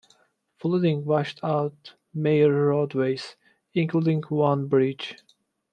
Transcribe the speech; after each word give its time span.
Flooding 0.57 1.05
washed 1.05 1.39
out 1.43 1.93
major 2.11 2.69
roadways, 2.69 3.35
including 3.75 4.23
one 4.29 4.65
bridge. 4.67 5.15